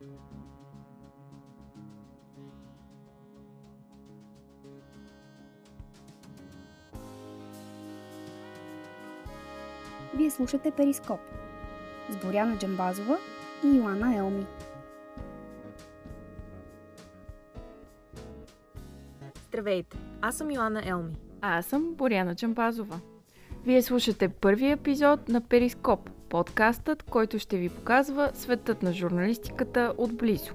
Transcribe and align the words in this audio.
Вие 0.00 0.10
слушате 10.30 10.70
Перископ 10.70 11.20
с 12.10 12.16
Боряна 12.16 12.58
Джамбазова 12.58 13.18
и 13.64 13.76
Йоанна 13.76 14.16
Елми. 14.16 14.46
Здравейте, 19.48 19.98
аз 20.20 20.36
съм 20.36 20.50
Йоанна 20.50 20.88
Елми. 20.88 21.16
А 21.40 21.58
аз 21.58 21.66
съм 21.66 21.94
Боряна 21.94 22.34
Джамбазова. 22.34 23.00
Вие 23.64 23.82
слушате 23.82 24.28
първи 24.28 24.70
епизод 24.70 25.28
на 25.28 25.40
Перископ, 25.40 26.10
подкастът, 26.28 27.02
който 27.02 27.38
ще 27.38 27.56
ви 27.56 27.68
показва 27.68 28.30
светът 28.34 28.82
на 28.82 28.92
журналистиката 28.92 29.92
отблизо. 29.98 30.52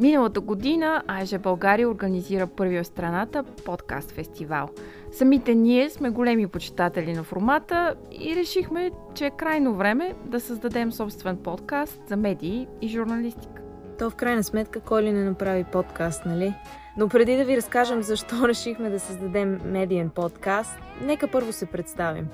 Миналата 0.00 0.40
година 0.40 1.02
АЖ 1.06 1.38
България 1.38 1.88
организира 1.88 2.46
първия 2.46 2.82
в 2.82 2.86
страната 2.86 3.42
подкаст 3.42 4.10
фестивал. 4.10 4.68
Самите 5.12 5.54
ние 5.54 5.90
сме 5.90 6.10
големи 6.10 6.46
почитатели 6.46 7.12
на 7.12 7.22
формата 7.22 7.94
и 8.12 8.36
решихме, 8.36 8.90
че 9.14 9.26
е 9.26 9.30
крайно 9.30 9.74
време 9.74 10.14
да 10.24 10.40
създадем 10.40 10.92
собствен 10.92 11.36
подкаст 11.36 12.00
за 12.08 12.16
медии 12.16 12.66
и 12.80 12.88
журналистика. 12.88 13.55
То 13.98 14.10
в 14.10 14.14
крайна 14.14 14.44
сметка 14.44 14.80
кой 14.80 15.02
ли 15.02 15.12
не 15.12 15.24
направи 15.24 15.64
подкаст, 15.64 16.26
нали? 16.26 16.54
Но 16.96 17.08
преди 17.08 17.36
да 17.36 17.44
ви 17.44 17.56
разкажем 17.56 18.02
защо 18.02 18.48
решихме 18.48 18.90
да 18.90 19.00
създадем 19.00 19.60
медиен 19.64 20.10
подкаст, 20.10 20.78
нека 21.00 21.28
първо 21.28 21.52
се 21.52 21.66
представим. 21.66 22.28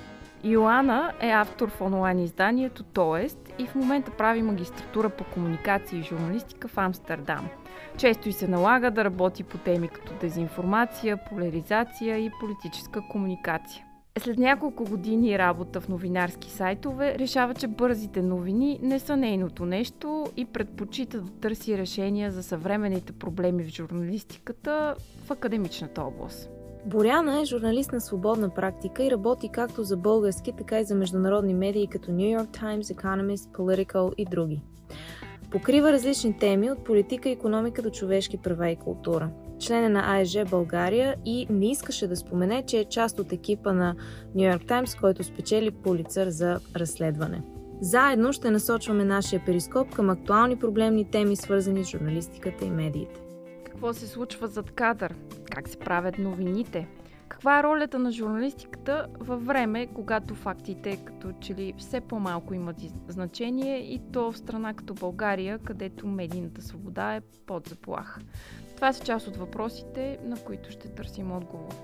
Йоана 0.45 1.13
е 1.21 1.31
автор 1.31 1.71
в 1.71 1.81
онлайн 1.81 2.19
изданието 2.19 2.83
Тоест 2.83 3.39
и 3.59 3.67
в 3.67 3.75
момента 3.75 4.11
прави 4.11 4.43
магистратура 4.43 5.09
по 5.09 5.25
комуникация 5.25 5.99
и 5.99 6.03
журналистика 6.03 6.69
в 6.69 6.79
Амстердам. 6.79 7.49
Често 7.97 8.29
и 8.29 8.33
се 8.33 8.49
налага 8.49 8.91
да 8.91 9.05
работи 9.05 9.43
по 9.43 9.59
теми 9.59 9.89
като 9.89 10.13
дезинформация, 10.21 11.17
поляризация 11.31 12.19
и 12.19 12.31
политическа 12.41 13.03
комуникация. 13.11 13.85
След 14.19 14.39
няколко 14.39 14.85
години 14.85 15.39
работа 15.39 15.81
в 15.81 15.89
новинарски 15.89 16.51
сайтове, 16.51 17.19
решава, 17.19 17.55
че 17.55 17.67
бързите 17.67 18.23
новини 18.23 18.79
не 18.83 18.99
са 18.99 19.17
нейното 19.17 19.67
нещо 19.67 20.27
и 20.37 20.45
предпочита 20.45 21.21
да 21.21 21.31
търси 21.31 21.79
решения 21.79 22.31
за 22.31 22.43
съвременните 22.43 23.13
проблеми 23.13 23.65
в 23.65 23.69
журналистиката 23.69 24.95
в 25.25 25.31
академичната 25.31 26.03
област. 26.03 26.51
Боряна 26.87 27.41
е 27.41 27.45
журналист 27.45 27.93
на 27.93 28.01
свободна 28.01 28.51
практика 28.51 29.05
и 29.05 29.11
работи 29.11 29.49
както 29.53 29.85
за 29.85 29.97
български, 29.97 30.53
така 30.59 30.81
и 30.81 30.85
за 30.85 30.95
международни 30.95 31.55
медии 31.55 31.87
като 31.87 32.11
New 32.11 32.39
York 32.39 32.63
Times, 32.63 32.83
Economist, 32.83 33.51
Political 33.57 34.15
и 34.15 34.25
други. 34.25 34.63
Покрива 35.51 35.93
различни 35.93 36.39
теми 36.39 36.71
от 36.71 36.85
политика, 36.85 37.31
економика 37.31 37.83
до 37.83 37.91
човешки 37.91 38.37
права 38.37 38.71
и 38.71 38.77
култура. 38.77 39.31
Член 39.63 39.85
е 39.85 39.89
на 39.89 40.17
АЕЖ 40.17 40.45
България 40.51 41.17
и 41.25 41.47
не 41.51 41.71
искаше 41.71 42.07
да 42.07 42.17
спомене, 42.17 42.63
че 42.67 42.79
е 42.79 42.85
част 42.85 43.19
от 43.19 43.33
екипа 43.33 43.73
на 43.73 43.95
New 44.37 44.57
York 44.57 44.67
Times, 44.67 45.01
който 45.01 45.25
спечели 45.25 45.71
полицар 45.71 46.29
за 46.29 46.61
разследване. 46.77 47.43
Заедно 47.81 48.33
ще 48.33 48.51
насочваме 48.51 49.05
нашия 49.05 49.45
перископ 49.47 49.95
към 49.95 50.11
актуални 50.11 50.57
проблемни 50.57 51.11
теми, 51.11 51.37
свързани 51.37 51.85
с 51.85 51.89
журналистиката 51.89 52.65
и 52.65 52.71
медиите. 52.71 53.21
Какво 53.65 53.93
се 53.93 54.07
случва 54.07 54.47
зад 54.47 54.71
кадър? 54.71 55.15
Как 55.51 55.69
се 55.69 55.79
правят 55.79 56.19
новините? 56.19 56.89
Каква 57.33 57.59
е 57.59 57.63
ролята 57.63 57.99
на 57.99 58.13
журналистиката 58.13 59.07
във 59.21 59.47
време, 59.47 59.87
когато 59.87 60.35
фактите 60.35 60.97
като 60.97 61.33
че 61.41 61.55
ли 61.55 61.75
все 61.79 62.01
по-малко 62.01 62.55
имат 62.55 62.77
значение 63.09 63.79
и 63.79 64.01
то 64.13 64.33
в 64.33 64.39
страна 64.39 64.75
като 64.75 64.95
България, 64.95 65.59
където 65.59 66.07
медийната 66.07 66.63
свобода 66.63 67.15
е 67.15 67.21
под 67.47 67.69
заплаха? 67.69 68.21
Това 68.77 68.93
са 68.93 69.05
част 69.05 69.29
от 69.29 69.37
въпросите, 69.37 70.19
на 70.25 70.37
които 70.37 70.71
ще 70.71 70.89
търсим 70.89 71.33
отговор. 71.33 71.75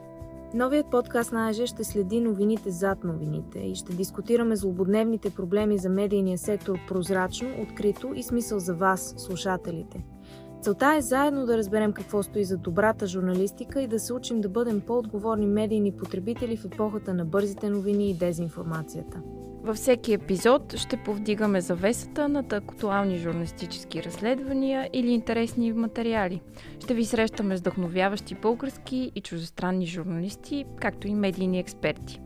Новият 0.54 0.90
подкаст 0.90 1.32
на 1.32 1.48
АЖ 1.48 1.66
ще 1.66 1.84
следи 1.84 2.20
новините 2.20 2.70
зад 2.70 3.04
новините 3.04 3.58
и 3.58 3.74
ще 3.74 3.92
дискутираме 3.92 4.56
злободневните 4.56 5.30
проблеми 5.30 5.78
за 5.78 5.88
медийния 5.88 6.38
сектор 6.38 6.78
прозрачно, 6.88 7.48
открито 7.62 8.12
и 8.14 8.22
смисъл 8.22 8.58
за 8.58 8.74
вас, 8.74 9.14
слушателите– 9.16 10.04
Целта 10.62 10.94
е 10.96 11.00
заедно 11.00 11.46
да 11.46 11.58
разберем 11.58 11.92
какво 11.92 12.22
стои 12.22 12.44
за 12.44 12.56
добрата 12.56 13.06
журналистика 13.06 13.82
и 13.82 13.86
да 13.86 13.98
се 13.98 14.12
учим 14.12 14.40
да 14.40 14.48
бъдем 14.48 14.80
по-отговорни 14.80 15.46
медийни 15.46 15.92
потребители 15.92 16.56
в 16.56 16.64
епохата 16.64 17.14
на 17.14 17.24
бързите 17.24 17.70
новини 17.70 18.10
и 18.10 18.14
дезинформацията. 18.14 19.20
Във 19.62 19.76
всеки 19.76 20.12
епизод 20.12 20.76
ще 20.76 20.96
повдигаме 20.96 21.60
завесата 21.60 22.28
над 22.28 22.52
актуални 22.52 23.18
журналистически 23.18 24.02
разследвания 24.02 24.90
или 24.92 25.10
интересни 25.10 25.72
материали. 25.72 26.40
Ще 26.80 26.94
ви 26.94 27.04
срещаме 27.04 27.56
вдъхновяващи 27.56 28.34
български 28.34 29.12
и 29.14 29.20
чуждестранни 29.20 29.86
журналисти, 29.86 30.64
както 30.80 31.08
и 31.08 31.14
медийни 31.14 31.58
експерти. 31.58 32.20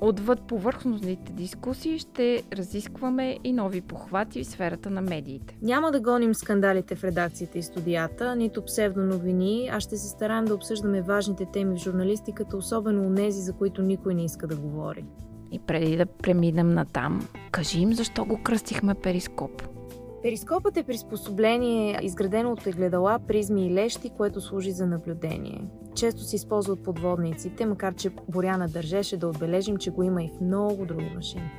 Отвъд 0.00 0.42
повърхностните 0.42 1.32
дискусии 1.32 1.98
ще 1.98 2.42
разискваме 2.52 3.38
и 3.44 3.52
нови 3.52 3.80
похвати 3.80 4.44
в 4.44 4.46
сферата 4.46 4.90
на 4.90 5.00
медиите. 5.00 5.56
Няма 5.62 5.90
да 5.90 6.00
гоним 6.00 6.34
скандалите 6.34 6.94
в 6.94 7.04
редакцията 7.04 7.58
и 7.58 7.62
студията, 7.62 8.36
нито 8.36 8.64
псевдоновини, 8.64 9.70
а 9.72 9.80
ще 9.80 9.96
се 9.96 10.08
стараем 10.08 10.44
да 10.44 10.54
обсъждаме 10.54 11.02
важните 11.02 11.46
теми 11.52 11.78
в 11.78 11.82
журналистиката, 11.82 12.56
особено 12.56 13.06
у 13.06 13.10
нези, 13.10 13.40
за 13.40 13.52
които 13.52 13.82
никой 13.82 14.14
не 14.14 14.24
иска 14.24 14.46
да 14.46 14.56
говори. 14.56 15.04
И 15.52 15.58
преди 15.58 15.96
да 15.96 16.06
преминем 16.06 16.68
на 16.68 16.84
там, 16.84 17.28
кажи 17.50 17.80
им 17.80 17.94
защо 17.94 18.24
го 18.24 18.42
кръстихме 18.42 18.94
перископ. 18.94 19.77
Перископът 20.22 20.76
е 20.76 20.82
приспособление, 20.82 21.98
изградено 22.02 22.52
от 22.52 22.60
гледала, 22.76 23.18
призми 23.28 23.66
и 23.66 23.74
лещи, 23.74 24.10
което 24.16 24.40
служи 24.40 24.72
за 24.72 24.86
наблюдение. 24.86 25.62
Често 25.94 26.20
се 26.20 26.36
използва 26.36 26.72
от 26.72 26.84
подводниците, 26.84 27.66
макар 27.66 27.94
че 27.94 28.10
Боряна 28.28 28.68
държеше 28.68 29.16
да 29.16 29.28
отбележим, 29.28 29.76
че 29.76 29.90
го 29.90 30.02
има 30.02 30.22
и 30.22 30.28
в 30.28 30.40
много 30.40 30.86
други 30.86 31.12
машини. 31.14 31.50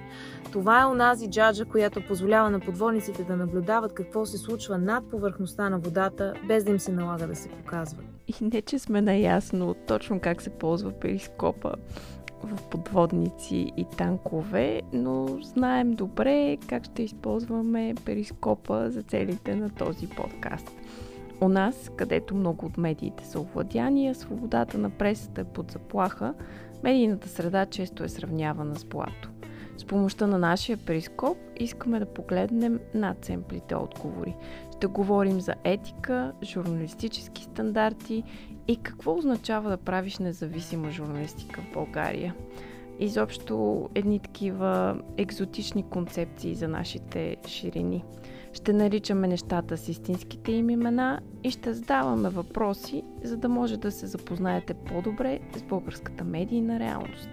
Това 0.51 0.81
е 0.81 0.85
онази 0.85 1.29
джаджа, 1.29 1.65
която 1.65 2.07
позволява 2.07 2.49
на 2.49 2.59
подводниците 2.59 3.23
да 3.23 3.35
наблюдават 3.35 3.93
какво 3.93 4.25
се 4.25 4.37
случва 4.37 4.77
над 4.77 5.09
повърхността 5.09 5.69
на 5.69 5.79
водата, 5.79 6.33
без 6.47 6.63
да 6.63 6.71
им 6.71 6.79
се 6.79 6.91
налага 6.91 7.27
да 7.27 7.35
се 7.35 7.49
показват. 7.49 8.18
И 8.29 8.33
не, 8.41 8.61
че 8.61 8.79
сме 8.79 9.01
наясно 9.01 9.75
точно 9.87 10.19
как 10.19 10.41
се 10.41 10.49
ползва 10.49 10.91
перископа 10.91 11.73
в 12.43 12.69
подводници 12.69 13.71
и 13.77 13.85
танкове, 13.97 14.81
но 14.93 15.27
знаем 15.41 15.91
добре 15.91 16.57
как 16.67 16.85
ще 16.85 17.03
използваме 17.03 17.95
перископа 18.05 18.91
за 18.91 19.03
целите 19.03 19.55
на 19.55 19.69
този 19.69 20.07
подкаст. 20.07 20.71
У 21.41 21.49
нас, 21.49 21.91
където 21.95 22.35
много 22.35 22.65
от 22.65 22.77
медиите 22.77 23.25
са 23.25 23.39
овладяни, 23.39 24.09
а 24.09 24.15
свободата 24.15 24.77
на 24.77 24.89
пресата 24.89 25.41
е 25.41 25.43
под 25.43 25.71
заплаха, 25.71 26.33
медийната 26.83 27.29
среда 27.29 27.65
често 27.65 28.03
е 28.03 28.09
сравнявана 28.09 28.75
с 28.75 28.85
блато. 28.85 29.29
С 29.79 29.85
помощта 29.85 30.27
на 30.27 30.37
нашия 30.37 30.77
перископ 30.77 31.37
искаме 31.59 31.99
да 31.99 32.05
погледнем 32.05 32.79
над 32.93 33.25
семплите 33.25 33.75
отговори. 33.75 34.35
Ще 34.77 34.87
говорим 34.87 35.41
за 35.41 35.55
етика, 35.63 36.33
журналистически 36.43 37.43
стандарти 37.43 38.23
и 38.67 38.77
какво 38.77 39.17
означава 39.17 39.69
да 39.69 39.77
правиш 39.77 40.17
независима 40.17 40.91
журналистика 40.91 41.61
в 41.61 41.73
България. 41.73 42.35
Изобщо 42.99 43.89
едни 43.95 44.19
такива 44.19 45.01
екзотични 45.17 45.83
концепции 45.89 46.55
за 46.55 46.67
нашите 46.67 47.37
ширини. 47.47 48.03
Ще 48.53 48.73
наричаме 48.73 49.27
нещата 49.27 49.77
с 49.77 49.89
истинските 49.89 50.51
им 50.51 50.69
имена 50.69 51.19
и 51.43 51.51
ще 51.51 51.73
задаваме 51.73 52.29
въпроси, 52.29 53.03
за 53.23 53.37
да 53.37 53.49
може 53.49 53.77
да 53.77 53.91
се 53.91 54.07
запознаете 54.07 54.73
по-добре 54.73 55.39
с 55.57 55.63
българската 55.63 56.23
медийна 56.23 56.79
реалност. 56.79 57.29